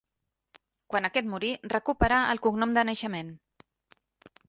[0.93, 3.33] Quan aquest morí recuperà el cognom de naixement.